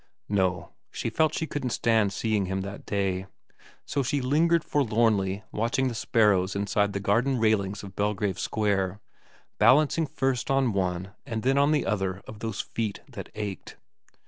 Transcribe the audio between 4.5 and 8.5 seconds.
forlornly watching the sparrows inside the garden railings of Belgrave